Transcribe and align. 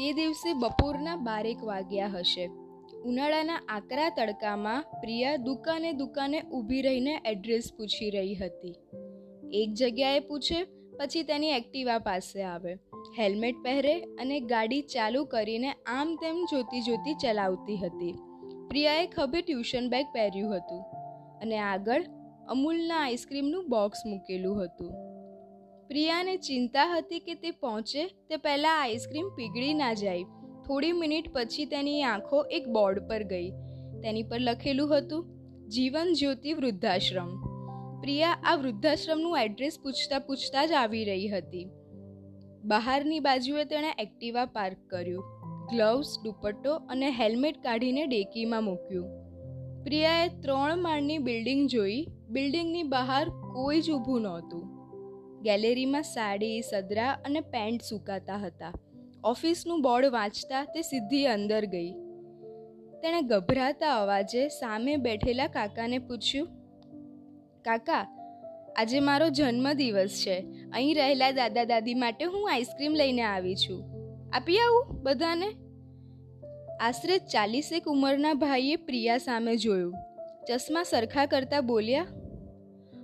તે 0.00 0.12
દિવસે 0.12 0.52
બપોરના 0.52 1.16
બારેક 1.16 1.64
વાગ્યા 1.64 2.06
હશે. 2.06 2.46
ઉનાળાના 3.04 3.60
આકરા 3.68 4.08
તડકામાં 4.08 4.82
પ્રિયા 4.82 5.36
દુકાને 5.36 5.92
દુકાને 5.92 6.42
ઊભી 6.42 6.82
રહીને 6.82 7.20
એડ્રેસ 7.24 7.72
પૂછી 7.78 8.10
રહી 8.10 8.34
હતી. 8.34 8.74
એક 9.52 9.74
જગ્યાએ 9.74 10.20
પૂછે, 10.20 10.64
પછી 10.98 11.22
તેની 11.22 11.48
એક્ટિવા 11.48 11.98
પાસે 11.98 12.42
આવે. 12.42 12.74
હેલ્મેટ 13.18 13.54
પહેરે 13.64 14.00
અને 14.00 14.40
ગાડી 14.40 14.80
ચાલુ 14.80 15.24
કરીને 15.24 15.72
આમ 15.72 16.16
તેમ 16.16 16.44
જોતી 16.50 16.80
જોતી 16.80 17.14
ચલાવતી 17.14 17.76
હતી. 17.76 18.12
પ્રિયાએ 18.68 19.06
ખભે 19.06 19.40
ટ્યુશન 19.40 19.88
બેગ 19.88 20.06
પહેર્યું 20.12 20.56
હતું 20.56 20.82
અને 21.42 21.58
આગળ 21.58 22.04
અમૂલના 22.48 22.96
આઈસ્ક્રીમનું 22.96 23.68
બોક્સ 23.68 23.98
મૂકેલું 24.06 24.64
હતું. 24.64 25.09
પ્રિયાને 25.90 26.36
ચિંતા 26.36 26.94
હતી 26.96 27.18
કે 27.18 27.34
તે 27.34 27.50
પહોંચે 27.50 28.06
તે 28.06 28.36
પહેલાં 28.36 28.82
આઈસ્ક્રીમ 28.82 29.28
પીગળી 29.28 29.74
ના 29.74 29.92
જાય. 29.92 30.22
થોડી 30.66 30.92
મિનિટ 30.92 31.32
પછી 31.32 31.64
તેની 31.64 32.02
આંખો 32.02 32.42
એક 32.42 32.68
બોર્ડ 32.68 33.08
પર 33.08 33.22
ગઈ. 33.22 33.50
તેની 34.02 34.22
પર 34.22 34.40
લખેલું 34.40 34.98
હતું, 34.98 35.26
જીવન 35.68 36.12
જ્યોતિ 36.12 36.52
વૃદ્ધાશ્રમ. 36.52 37.28
પ્રિયા 38.00 38.38
આ 38.44 38.54
વૃદ્ધાશ્રમનું 38.54 39.38
એડ્રેસ 39.38 39.78
પૂછતા 39.82 40.18
પૂછતા 40.18 40.66
જ 40.66 40.72
આવી 40.72 41.04
રહી 41.04 41.28
હતી. 41.28 41.68
બહારની 42.64 43.20
બાજુએ 43.20 43.64
તેણે 43.64 43.94
એક્ટિવા 43.98 44.44
પાર્ક 44.44 44.76
કર્યું, 44.90 45.24
ગ્લવ્સ, 45.70 46.18
દુપટ્ટો 46.22 46.74
અને 46.74 47.10
હેલ્મેટ 47.10 47.62
કાઢીને 47.62 48.06
ડેકીમાં 48.06 48.64
મૂક્યું. 48.64 49.06
પ્રિયાએ 49.84 50.28
ત્રણ 50.28 50.82
માળની 50.82 51.18
બિલ્ડિંગ 51.18 51.68
જોઈ. 51.68 52.06
બિલ્ડિંગની 52.28 52.82
બહાર 52.82 53.28
કોઈ 53.28 53.80
જ 53.80 53.90
ઊભું 53.90 54.22
નહોતું. 54.22 54.69
ગેલેરીમાં 55.42 56.02
સાડી, 56.02 56.60
સદરા 56.60 57.12
અને 57.12 57.40
પેન્ટ 57.40 57.82
સુકાતા 57.82 58.36
હતા. 58.36 58.72
ઓફિસનું 59.24 59.82
બોર્ડ 59.82 60.06
વાંચતા 60.06 60.64
તે 60.64 60.82
સીધી 60.82 61.26
અંદર 61.26 61.64
ગઈ. 61.64 61.92
તેણે 63.02 63.20
ગભરાતા 63.22 63.94
અવાજે 63.94 64.48
સામે 64.48 64.96
બેઠેલા 64.96 65.46
કાકાને 65.46 65.98
પૂછ્યું, 65.98 66.48
કાકા, 67.64 68.04
આજે 68.76 69.00
મારો 69.00 69.28
જન્મદિવસ 69.28 70.22
છે. 70.26 70.36
અહીં 70.72 70.94
રહેલા 70.94 71.30
દાદા 71.30 71.64
દાદી 71.64 71.94
માટે 71.94 72.24
હું 72.24 72.52
આઈસ્ક્રીમ 72.52 72.94
લઈને 72.94 73.22
આવી 73.22 73.56
છું. 73.56 73.82
આપી 74.32 74.58
આવું 74.58 75.02
બધાને? 75.02 75.50
આશરે 76.80 77.18
ચાલીસેક 77.18 77.88
ઉંમરના 77.88 78.34
ભાઈએ 78.34 78.76
પ્રિયા 78.76 79.18
સામે 79.18 79.56
જોયું. 79.56 79.94
ચશ્મા 80.48 80.82
સરખા 80.82 81.26
કરતા 81.26 81.60
બોલ્યા 81.60 82.06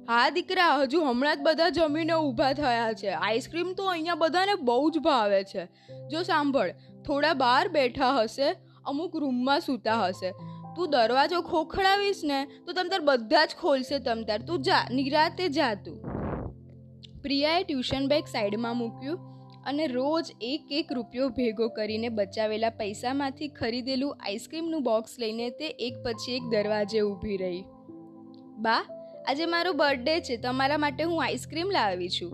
હા, 0.09 0.31
દીકરા, 0.31 0.77
હજુ 0.77 1.01
હમણાં 1.01 1.37
જ 1.37 1.41
બધા 1.43 1.69
જમીને 1.69 2.13
ઊભા 2.13 2.53
થયા 2.53 2.93
છે. 2.93 3.09
આઈસ્ક્રીમ 3.09 3.73
તો 3.73 3.85
અહીંયા 3.85 4.15
બધાને 4.15 4.55
બહુ 4.55 4.91
જ 4.91 4.99
ભાવે 4.99 5.45
છે. 5.45 5.65
જો 6.09 6.23
સાંભળ, 6.23 6.71
થોડા 7.07 7.35
બહાર 7.35 7.69
બેઠા 7.69 8.11
હશે, 8.11 8.57
અમુક 8.85 9.17
રૂમમાં 9.17 9.61
સૂતા 9.61 10.07
હશે. 10.07 10.31
તું 10.77 10.91
દરવાજો 10.91 11.41
ખોખડાવીશ 11.41 12.21
ને, 12.25 12.47
તો 12.67 12.73
તમ 12.73 12.89
તાર 12.91 13.01
બધા 13.01 13.45
જ 13.45 13.49
ખોલશે 13.61 13.99
તમ 13.99 14.23
તાર. 14.23 14.39
તું 14.39 14.63
જા, 14.63 14.89
નિરાતે 14.91 15.49
જા 15.49 15.75
તું. 15.75 16.03
પ્રિયાએ 17.23 17.63
ટ્યુશન 17.63 18.09
બેગ 18.09 18.25
સાઈડમાં 18.25 18.77
મૂક્યું 18.77 19.19
અને 19.67 19.87
રોજ 19.87 20.33
એક 20.41 20.67
એક 20.71 20.93
રૂપિયો 20.93 21.29
ભેગો 21.29 21.69
કરીને 21.69 22.09
બચાવેલા 22.09 22.71
પૈસામાંથી 22.71 23.49
ખરીદેલું 23.49 24.17
આઈસ્ક્રીમનું 24.21 24.83
બોક્સ 24.83 25.11
લઈને 25.19 25.51
તે 25.51 25.67
એક 25.67 25.95
પછી 26.05 26.33
એક 26.33 26.43
દરવાજે 26.43 27.01
ઊભી 27.01 27.37
રહી. 27.37 27.65
બા 28.59 28.96
આજે 29.29 29.47
મારો 29.47 29.73
બર્થડે 29.73 30.21
છે 30.21 30.37
તમારા 30.37 30.79
માટે 30.79 31.05
હું 31.05 31.25
આઈસ્ક્રીમ 31.25 31.71
લાવી 31.71 32.09
છું. 32.09 32.31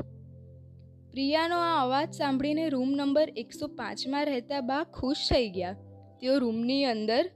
પ્રિયાનો 1.10 1.58
આ 1.58 1.82
અવાજ 1.82 2.14
સાંભળીને 2.14 2.68
રૂમ 2.68 2.90
નંબર 2.90 3.32
એકસો 3.36 3.66
પાંચમાં 3.66 4.26
રહેતા 4.26 4.60
બા 4.60 4.84
ખુશ 4.84 5.16
થઈ 5.30 5.50
ગયા. 5.50 5.72
તેઓ 6.20 6.38
રૂમની 6.38 6.84
અંદર 6.84 7.30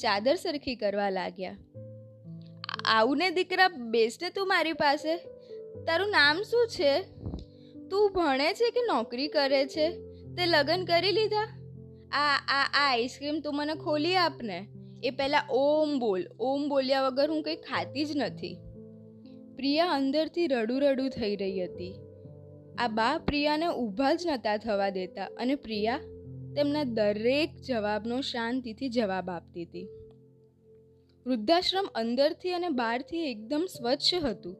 ચાદર 0.00 0.34
સરખી 0.34 0.76
કરવા 0.76 1.10
લાગ્યા. 1.10 1.56
આવું 2.84 3.18
ને 3.18 3.30
દીકરા 3.30 3.68
બેસને 3.68 4.30
તું 4.30 4.48
મારી 4.48 4.72
પાસે. 4.72 5.16
તારું 5.84 6.10
નામ 6.10 6.42
શું 6.42 6.68
છે? 6.68 7.02
તું 7.90 8.12
ભણે 8.12 8.52
છે 8.52 8.70
કે 8.70 8.80
નોકરી 8.80 9.28
કરે 9.28 9.66
છે? 9.66 9.90
તે 10.34 10.46
લગ્ન 10.46 10.84
કરી 10.84 11.12
લીધા? 11.12 11.58
આ 12.12 12.36
આ 12.48 12.70
આ 12.74 12.92
આઈસ્ક્રીમ 12.92 13.40
તું 13.40 13.56
મને 13.56 13.74
ખોલી 13.74 14.16
આપને. 14.16 14.68
એ 15.02 15.10
પહેલાં 15.10 15.42
ઓમ 15.50 15.98
બોલ. 15.98 16.26
ઓમ 16.40 16.68
બોલ્યા 16.68 17.02
વગર 17.02 17.30
હું 17.30 17.42
કંઈ 17.42 17.56
ખાતી 17.56 18.04
જ 18.04 18.16
નથી. 18.16 18.58
પ્રિયા 19.62 19.86
અંદરથી 19.86 20.46
રડું 20.46 20.80
રડું 20.80 21.08
થઈ 21.08 21.36
રહી 21.36 21.64
હતી. 21.64 21.94
આ 22.78 22.88
બા 22.88 23.18
પ્રિયાને 23.18 23.66
ઊભા 23.66 24.14
જ 24.14 24.26
નહોતા 24.26 24.56
થવા 24.56 24.90
દેતા 24.90 25.24
અને 25.24 25.54
પ્રિયા 25.54 25.98
તેમના 26.56 26.84
દરેક 26.84 27.50
જવાબનો 27.66 28.20
શાંતિથી 28.20 28.88
જવાબ 28.88 29.30
આપતી 29.30 29.64
હતી. 29.64 29.88
વૃદ્ધાશ્રમ 31.26 31.88
અંદરથી 31.94 32.50
અને 32.50 32.68
બહારથી 32.68 33.18
એકદમ 33.18 33.66
સ્વચ્છ 33.78 34.24
હતું. 34.24 34.56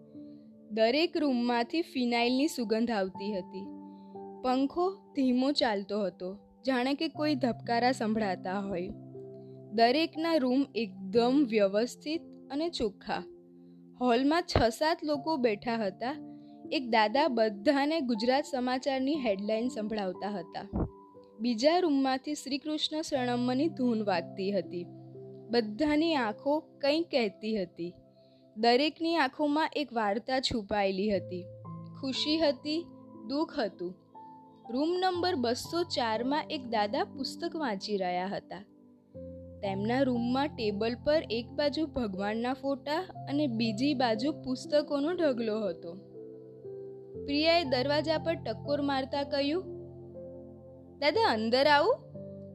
દરેક 0.70 1.16
રૂમમાંથી 1.16 1.82
ફિનાઇલની 1.82 2.48
સુગંધ 2.48 2.90
આવતી 2.90 3.32
હતી. 3.32 3.66
પંખો 4.42 4.94
ધીમો 5.16 5.52
ચાલતો 5.52 6.02
હતો, 6.02 6.38
જાણે 6.66 6.94
કે 6.94 7.08
કોઈ 7.08 7.34
ધબકારા 7.34 7.92
સંભળાતા 7.92 8.60
હોય. 8.60 8.88
દરેકના 9.72 10.34
રૂમ 10.34 10.66
એકદમ 10.74 11.46
વ્યવસ્થિત 11.50 12.22
અને 12.50 12.68
ચોખ્ખા. 12.68 13.22
હોલમાં 14.02 14.42
છ 14.42 14.68
સાત 14.68 14.98
લોકો 15.04 15.36
બેઠા 15.36 15.76
હતા. 15.76 16.14
એક 16.72 16.90
દાદા 16.90 17.28
બધાને 17.28 18.00
ગુજરાત 18.00 18.44
સમાચારની 18.44 19.16
હેડલાઇન 19.16 19.68
સંભળાવતા 19.68 20.30
હતા. 20.30 20.86
બીજા 21.40 21.78
રૂમમાંથી 21.78 22.34
શ્રી 22.34 22.58
કૃષ્ણ 22.58 23.02
શરણમ્મની 23.02 23.68
ધૂન 23.68 24.02
વાગતી 24.04 24.52
હતી. 24.52 24.86
બધાની 25.50 26.14
આંખો 26.14 26.58
કંઈ 26.58 27.02
કહેતી 27.02 27.62
હતી. 27.62 27.94
દરેકની 28.56 29.16
આંખોમાં 29.16 29.70
એક 29.76 29.92
વાર્તા 29.92 30.40
છુપાયેલી 30.40 31.16
હતી. 31.16 31.44
ખુશી 32.00 32.38
હતી, 32.38 32.86
દુઃખ 33.28 33.58
હતું. 33.58 33.94
રૂમ 34.70 34.88
નંબર 34.88 35.34
બસો 35.34 35.82
ચારમાં 35.82 36.44
એક 36.50 36.66
દાદા 36.70 37.04
પુસ્તક 37.04 37.56
વાંચી 37.56 37.96
રહ્યા 37.96 38.26
હતા. 38.26 38.64
તેમના 39.62 40.02
રૂમમાં 40.02 40.48
ટેબલ 40.48 40.96
પર 41.04 41.22
એક 41.30 41.46
બાજુ 41.46 41.86
ભગવાનના 41.86 42.54
ફોટા 42.54 43.26
અને 43.28 43.46
બીજી 43.46 43.94
બાજુ 43.94 44.32
પુસ્તકોનો 44.32 45.12
ઢગલો 45.12 45.60
હતો. 45.60 45.94
પ્રિયાએ 47.24 47.64
દરવાજા 47.64 48.18
પર 48.18 48.34
ટક્કોર 48.34 48.80
મારતા 48.80 49.22
કહ્યું, 49.22 49.62
દાદા, 50.98 51.28
અંદર 51.32 51.66
આવું. 51.66 51.94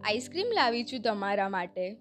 આઈસ્ક્રીમ 0.03 0.47
લાવી 0.55 0.83
છું 0.83 1.01
તમારા 1.01 1.49
માટે. 1.49 1.97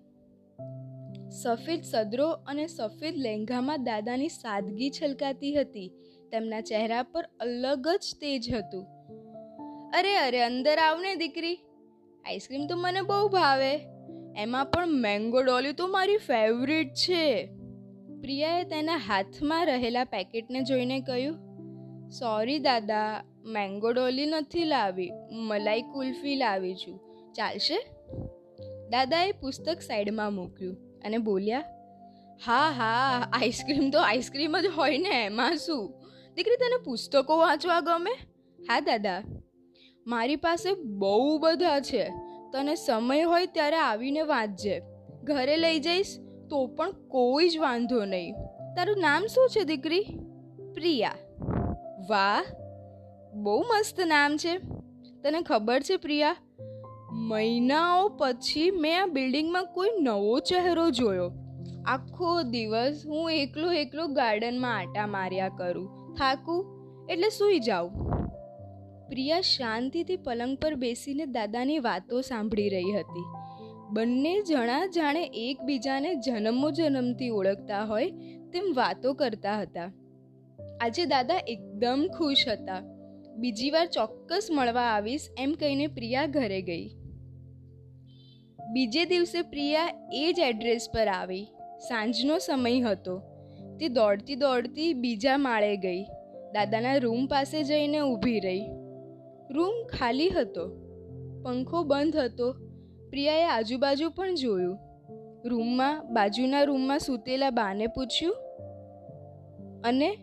સફેદ 1.30 1.82
સદરો 1.82 2.30
અને 2.30 2.66
સફેદ 2.66 3.14
લહેંગામાં 3.16 3.84
દાદાની 3.84 4.28
સાદગી 4.28 4.90
છલકાતી 4.90 5.54
હતી. 5.54 5.92
તેમના 6.32 6.60
ચહેરા 6.60 7.02
પર 7.02 7.28
અલગ 7.40 7.88
જ 7.88 8.14
તેજ 8.20 8.54
હતું. 8.54 8.86
અરે 9.98 10.16
અરે, 10.16 10.42
અંદર 10.42 10.78
આવને 10.78 11.14
દીકરી. 11.14 11.54
આઈસ્ક્રીમ 12.24 12.66
તો 12.66 12.76
મને 12.76 13.00
બહુ 13.00 13.28
ભાવે. 13.28 13.95
એમાં 14.36 14.66
પણ 14.66 14.88
મેંગો 14.88 15.42
ડોલી 15.42 15.72
તો 15.72 15.86
મારી 15.86 16.16
ફેવરેટ 16.16 16.94
છે. 16.94 17.46
પ્રિયાએ 18.20 18.64
તેના 18.64 18.96
હાથમાં 18.96 19.66
રહેલા 19.66 20.04
પેકેટને 20.04 20.62
જોઈને 20.62 21.00
કહ્યું 21.00 21.36
સોરી 22.10 22.58
દાદા 22.58 23.24
મેંગો 23.44 23.92
ડોલી 23.92 24.26
નથી 24.26 24.64
લાવી, 24.64 25.10
મલાઈ 25.32 25.82
કુલ્ફી 25.82 26.34
લાવી 26.34 26.74
છું. 26.74 27.00
ચાલશે? 27.32 27.78
દાદાએ 28.90 29.32
પુસ્તક 29.32 29.80
સાઈડમાં 29.80 30.32
મૂક્યું 30.32 30.76
અને 31.04 31.18
બોલ્યા, 31.18 31.64
હા 32.46 32.70
હા, 32.70 33.28
આઈસ્ક્રીમ 33.32 33.90
તો 33.90 33.98
આઈસ્ક્રીમ 33.98 34.58
જ 34.58 34.66
હોય 34.66 34.98
ને, 34.98 35.24
એમાં 35.24 35.56
શું? 35.56 36.04
દીકરી, 36.34 36.56
તને 36.56 36.84
પુસ્તકો 36.84 37.38
વાંચવા 37.38 37.80
ગમે? 37.80 38.12
હા, 38.58 38.80
દાદા. 38.80 39.22
મારી 40.06 40.36
પાસે 40.36 40.74
બહુ 40.74 41.38
બધા 41.38 41.80
છે. 41.80 42.25
તને 42.52 42.74
સમય 42.74 43.22
હોય 43.22 43.46
ત્યારે 43.46 43.76
આવીને 43.76 44.22
વાંચજે. 44.22 44.82
ઘરે 45.24 45.56
લઈ 45.56 45.78
જઈશ 45.78 46.18
તો 46.50 46.66
પણ 46.66 46.90
કોઈ 46.90 47.48
જ 47.48 47.58
વાંધો 47.58 48.04
નહીં. 48.04 48.34
તારું 48.76 48.96
નામ 48.98 49.26
શું 49.26 49.48
છે 49.48 49.64
દીકરી? 49.64 50.04
પ્રિયા. 50.74 51.12
વાહ, 52.08 52.44
બહુ 53.32 53.60
મસ્ત 53.60 54.00
નામ 54.00 54.36
છે. 54.36 54.58
તને 55.22 55.42
ખબર 55.42 55.80
છે 55.80 55.96
પ્રિયા? 55.96 56.36
મહિનાઓ 57.12 58.08
પછી 58.08 58.70
મેં 58.70 59.02
આ 59.02 59.06
બિલ્ડિંગમાં 59.06 59.66
કોઈ 59.66 59.90
નવો 60.00 60.40
ચહેરો 60.40 60.90
જોયો. 60.90 61.32
આખો 61.86 62.42
દિવસ 62.42 63.02
હું 63.06 63.30
એકલો 63.30 63.72
એકલો 63.72 64.06
ગાર્ડનમાં 64.06 64.78
આટા 64.78 65.06
માર્યા 65.06 65.48
કરું. 65.48 66.14
થાકું? 66.14 66.76
એટલે 67.10 67.28
સૂઈ 67.28 67.58
જાઉં. 67.58 68.05
પ્રિયા 69.08 69.40
શાંતિથી 69.40 70.16
પલંગ 70.16 70.58
પર 70.58 70.74
બેસીને 70.74 71.26
દાદાની 71.26 71.78
વાતો 71.78 72.20
સાંભળી 72.20 72.68
રહી 72.68 72.92
હતી. 72.92 73.24
બંને 73.90 74.42
જણા 74.42 74.86
જાણે 74.86 75.30
એકબીજાને 75.34 76.14
જન્મો 76.14 76.70
જન્મથી 76.70 77.28
ઓળખતા 77.28 77.84
હોય 77.84 78.10
તેમ 78.52 78.72
વાતો 78.74 79.14
કરતા 79.14 79.60
હતા. 79.60 79.92
આજે 80.80 81.04
દાદા 81.04 81.40
એકદમ 81.46 82.08
ખુશ 82.18 82.48
હતા. 82.48 82.80
બીજી 83.36 83.70
વાર 83.70 83.86
ચોક્કસ 83.86 84.48
મળવા 84.50 84.82
આવીશ 84.82 85.28
એમ 85.38 85.52
કહીને 85.52 85.86
પ્રિયા 85.86 86.26
ઘરે 86.26 86.62
ગઈ. 86.62 86.88
બીજે 88.72 89.04
દિવસે 89.04 89.42
પ્રિયા 89.42 90.10
એ 90.12 90.32
જ 90.32 90.38
એડ્રેસ 90.38 90.88
પર 90.94 91.08
આવી. 91.08 91.44
સાંજનો 91.88 92.38
સમય 92.38 92.80
હતો. 92.80 93.22
તે 93.80 93.88
દોડતી 93.88 94.34
દોડતી 94.34 94.94
બીજા 94.94 95.36
માળે 95.36 95.76
ગઈ. 95.76 96.04
દાદાના 96.52 96.96
રૂમ 96.96 97.26
પાસે 97.26 97.62
જઈને 97.62 98.00
ઊભી 98.00 98.40
રહી. 98.40 98.85
રૂમ 99.50 99.86
ખાલી 99.86 100.28
હતો. 100.28 100.68
પંખો 101.44 101.82
બંધ 101.82 102.16
હતો. 102.16 102.52
પ્રિયાએ 103.10 103.44
આજુબાજુ 103.44 104.10
પણ 104.10 104.34
જોયું. 104.34 104.78
રૂમમાં, 105.44 106.14
બાજુના 106.14 106.62
રૂમમાં 106.62 106.98
સૂતેલા 106.98 107.50
બાને 107.50 107.86
પૂછ્યું, 107.86 108.34
અને 109.84 110.16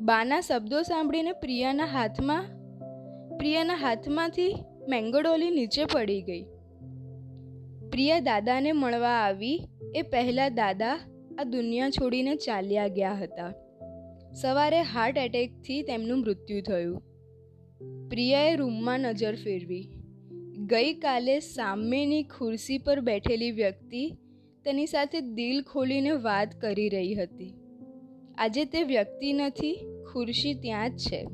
બાના 0.00 0.40
શબ્દો 0.40 0.82
સાંભળીને 0.82 1.32
પ્રિયાના 1.32 1.84
હાથમાં, 1.84 2.44
પ્રિયાના 3.38 3.74
હાથમાંથી 3.74 4.54
મેંગોડોલી 4.88 5.50
નીચે 5.50 5.84
પડી 5.84 6.22
ગઈ. 6.22 6.42
પ્રિયા 7.90 8.20
દાદાને 8.20 8.72
મળવા 8.72 9.08
આવી 9.08 9.60
એ 9.94 10.02
પહેલાં 10.02 10.54
દાદા 10.54 10.98
આ 11.38 11.42
દુનિયા 11.42 11.90
છોડીને 11.90 12.36
ચાલ્યા 12.36 12.88
ગયા 12.88 13.14
હતા. 13.14 13.52
સવારે 14.32 14.80
હાર્ટ 14.80 15.18
એટેકથી 15.18 15.82
તેમનું 15.82 16.20
મૃત્યુ 16.20 16.60
થયું. 16.60 17.07
પ્રિયાએ 17.80 18.56
રૂમમાં 18.56 19.00
નજર 19.00 19.34
ફેરવી. 19.34 19.88
ગઈકાલે 20.66 21.40
સામેની 21.40 22.22
ખુરશી 22.22 22.78
પર 22.78 23.00
બેઠેલી 23.00 23.50
વ્યક્તિ 23.50 24.10
તેની 24.64 24.86
સાથે 24.86 25.20
દિલ 25.20 25.62
ખોલીને 25.62 26.10
વાત 26.10 26.60
કરી 26.60 26.88
રહી 26.88 27.14
હતી. 27.14 27.54
આજે 28.38 28.64
તે 28.64 28.82
વ્યક્તિ 28.82 29.32
નથી, 29.32 29.78
ખુરશી 30.12 30.54
ત્યાં 30.54 30.90
જ 30.90 30.98
છે. 30.98 31.26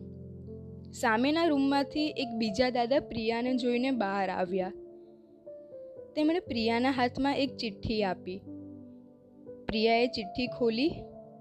સામેના 0.93 1.45
રૂમમાંથી 1.45 2.07
એક 2.07 2.29
બીજા 2.39 2.71
દાદા 2.71 3.01
પ્રિયાને 3.01 3.57
જોઈને 3.57 3.91
બહાર 3.91 4.31
આવ્યા. 4.31 4.73
તેમણે 6.17 6.41
પ્રિયાના 6.41 6.91
હાથમાં 6.91 7.39
એક 7.39 7.57
ચિઠ્ઠી 7.57 8.05
આપી. 8.05 8.41
પ્રિયાએ 9.69 10.07
ચિઠ્ઠી 10.07 10.47
ખોલી 10.47 10.89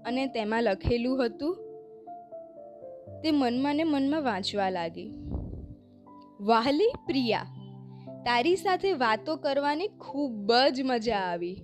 અને 0.04 0.26
તેમાં 0.26 0.62
લખેલું 0.62 1.26
હતું 1.26 1.63
તે 3.24 3.30
મનમાં 3.30 3.76
ને 3.76 3.84
મનમાં 3.84 4.22
વાંચવા 4.22 4.70
લાગી. 4.70 5.10
વાહલી 6.40 6.90
પ્રિયા, 7.06 7.46
તારી 8.24 8.56
સાથે 8.56 8.92
વાતો 8.92 9.36
કરવાની 9.36 9.88
ખૂબ 9.88 10.52
જ 10.72 10.82
મજા 10.84 11.16
આવી. 11.16 11.54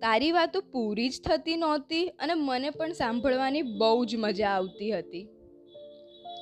તારી 0.00 0.32
વાતો 0.32 0.60
પૂરી 0.60 1.08
જ 1.08 1.22
થતી 1.24 1.56
નહોતી 1.56 2.08
અને 2.08 2.34
મને 2.34 2.70
પણ 2.70 2.92
સાંભળવાની 2.92 3.62
બહુ 3.62 4.04
જ 4.04 4.16
મજા 4.16 4.48
આવતી 4.48 4.90
હતી. 4.90 5.24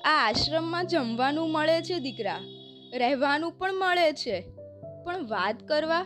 આ 0.04 0.28
આશ્રમમાં 0.28 0.86
જમવાનું 0.86 1.50
મળે 1.50 1.80
છે 1.82 1.98
દીકરા, 1.98 2.40
રહેવાનું 2.94 3.52
પણ 3.52 3.74
મળે 3.74 4.12
છે. 4.12 4.40
પણ 5.04 5.26
વાત 5.26 5.68
કરવા 5.68 6.04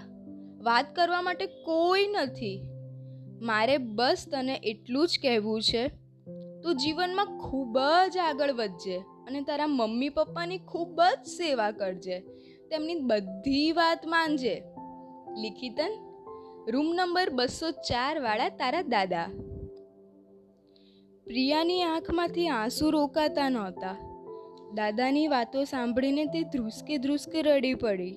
વાત 0.62 0.94
કરવા 0.96 1.22
માટે 1.22 1.46
કોઈ 1.46 2.06
નથી. 2.06 2.62
મારે 3.40 3.78
બસ 3.78 4.28
તને 4.30 4.60
એટલું 4.62 5.06
જ 5.06 5.18
કહેવું 5.22 5.62
છે 5.62 6.03
તું 6.64 6.76
જીવનમાં 6.76 7.26
ખૂબ 7.26 7.78
જ 8.08 8.18
આગળ 8.18 8.52
વધજે 8.52 8.98
અને 8.98 9.40
તારા 9.40 9.66
મમ્મી 9.66 10.08
પપ્પાની 10.08 10.58
ખૂબ 10.58 11.02
જ 11.02 11.26
સેવા 11.26 11.70
કરજે. 11.70 12.20
તેમની 12.70 12.94
બધી 12.94 13.72
વાત 13.72 14.06
માનજે. 14.06 14.62
લિખિતન, 15.36 15.92
રૂમ 16.70 16.86
નંબર 16.94 17.30
બસો 17.30 17.70
ચાર 17.70 18.20
વાળા 18.20 18.48
તારા 18.48 18.82
દાદા. 18.82 19.30
પ્રિયાની 21.24 21.82
આંખમાંથી 21.82 22.48
આંસુ 22.48 22.90
રોકાતા 22.90 23.48
નહોતા. 23.48 23.96
દાદાની 24.74 25.28
વાતો 25.28 25.64
સાંભળીને 25.64 26.24
તે 26.24 26.42
ધ્રુસકે 26.42 26.98
ધ્રુસકે 26.98 27.42
રડી 27.42 27.74
પડી. 27.74 28.12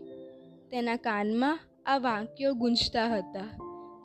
તેના 0.71 0.95
કાનમાં 0.95 1.59
આ 1.85 1.97
વાક્યો 1.97 2.53
ગુંજતા 2.53 3.05
હતા. 3.05 3.43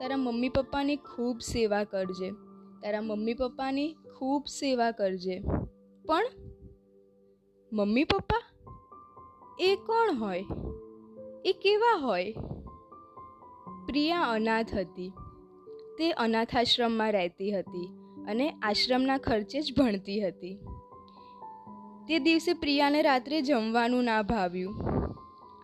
તારા 0.00 0.16
મમ્મી 0.16 0.48
પપ્પાની 0.48 0.96
ખૂબ 0.96 1.38
સેવા 1.38 1.84
કરજે. 1.84 2.51
તારા 2.82 3.00
મમ્મી 3.00 3.34
પપ્પાની 3.34 3.96
ખૂબ 4.18 4.44
સેવા 4.46 4.90
કરજે. 4.90 5.42
પણ 6.06 6.24
મમ્મી 7.72 8.04
પપ્પા? 8.04 8.42
એ 9.58 9.76
કોણ 9.76 10.14
હોય? 10.14 10.44
એ 11.44 11.52
કેવા 11.52 11.96
હોય? 11.96 12.34
પ્રિયા 13.86 14.20
અનાથ 14.20 14.74
હતી. 14.74 15.12
તે 15.98 16.10
અનાથાશ્રમમાં 16.12 17.12
રહેતી 17.12 17.52
હતી 17.52 17.88
અને 18.28 18.50
આશ્રમના 18.50 19.18
ખર્ચે 19.18 19.60
જ 19.60 19.78
ભણતી 19.78 20.20
હતી. 20.20 20.58
તે 22.08 22.18
દિવસે 22.18 22.52
પ્રિયાને 22.52 23.02
રાત્રે 23.02 23.42
જમવાનું 23.42 24.04
ના 24.04 24.22
ભાવ્યું. 24.22 24.74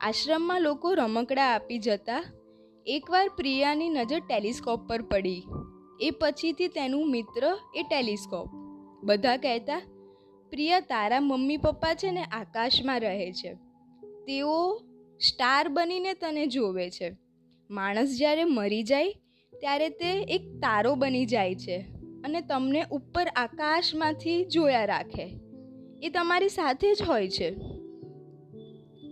આશ્રમમાં 0.01 0.61
લોકો 0.61 0.95
રમકડા 0.95 1.55
આપી 1.55 1.79
જતા 1.79 2.25
એકવાર 2.87 3.31
પ્રિયાની 3.37 3.89
નજર 3.89 4.19
ટેલિસ્કોપ 4.19 4.89
પર 4.89 5.03
પડી. 5.03 5.43
એ 6.01 6.11
પછીથી 6.11 6.69
તેનું 6.69 7.11
મિત્ર 7.11 7.57
એ 7.75 7.83
ટેલિસ્કોપ. 7.83 8.49
બધા 9.05 9.37
કહેતા, 9.37 9.83
પ્રિયા, 10.51 10.81
તારા 10.81 11.21
મમ્મી 11.21 11.57
પપ્પા 11.57 11.95
છે 11.95 12.11
ને 12.11 12.23
આકાશમાં 12.23 13.01
રહે 13.01 13.33
છે. 13.33 13.55
તેઓ 14.27 14.79
સ્ટાર 15.21 15.69
બનીને 15.69 16.15
તને 16.15 16.47
જોવે 16.47 16.91
છે. 16.91 17.17
માણસ 17.71 18.17
જ્યારે 18.19 18.45
મરી 18.45 18.83
જાય, 18.83 19.13
ત્યારે 19.61 19.89
તે 19.89 20.23
એક 20.23 20.41
તારો 20.57 20.95
બની 20.95 21.27
જાય 21.27 21.55
છે 21.55 21.79
અને 22.25 22.41
તમને 22.41 22.85
ઉપર 22.91 23.27
આકાશમાંથી 23.27 24.45
જોયા 24.45 24.85
રાખે. 24.85 25.41
એ 26.03 26.09
તમારી 26.09 26.49
સાથે 26.49 26.95
જ 26.95 27.03
હોય 27.03 27.29
છે. 27.29 27.51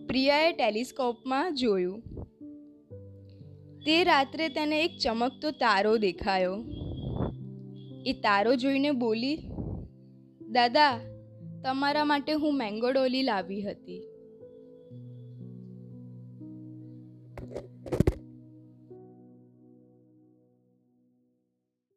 પ્રિયાએ 0.06 0.52
ટેલિસ્કોપમાં 0.52 1.54
જોયું. 1.54 2.02
તે 3.86 4.04
રાત્રે 4.04 4.48
તેને 4.48 4.84
એક 4.84 4.90
ચમકતો 5.02 5.50
તારો 5.50 5.96
દેખાયો. 5.96 6.64
એ 8.06 8.12
તારો 8.12 8.54
જોઈને 8.54 8.90
બોલી, 8.90 9.36
દાદા, 10.50 11.00
તમારા 11.64 12.04
માટે 12.04 12.32
હું 12.32 12.56
મેંગો 12.56 12.90
ડોલી 12.90 13.22
લાવી 13.22 13.62
હતી. 13.62 14.15